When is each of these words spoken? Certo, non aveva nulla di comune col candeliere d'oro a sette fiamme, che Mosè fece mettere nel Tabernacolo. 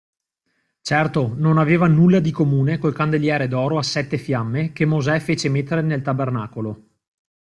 Certo, 0.81 1.33
non 1.37 1.59
aveva 1.59 1.85
nulla 1.87 2.19
di 2.19 2.31
comune 2.31 2.79
col 2.79 2.91
candeliere 2.91 3.47
d'oro 3.47 3.77
a 3.77 3.83
sette 3.83 4.17
fiamme, 4.17 4.71
che 4.73 4.85
Mosè 4.85 5.19
fece 5.19 5.47
mettere 5.47 5.83
nel 5.83 6.01
Tabernacolo. 6.01 6.87